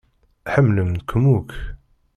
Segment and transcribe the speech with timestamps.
[0.53, 1.49] Ḥemmlen-kem akk